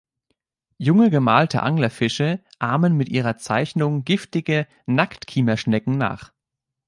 [0.79, 6.31] Junge Gemalte Anglerfische ahmen mit ihrer Zeichnung giftige Nacktkiemer-Schnecken nach.